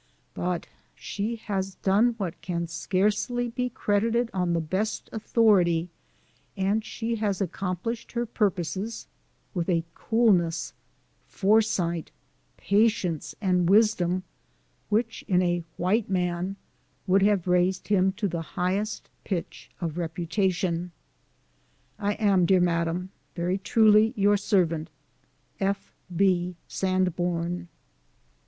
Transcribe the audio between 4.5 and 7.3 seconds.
the best authority, and she